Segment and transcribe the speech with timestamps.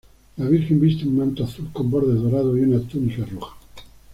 [0.37, 3.55] La Virgen viste un manto azul con bordes dorados y una túnica roja.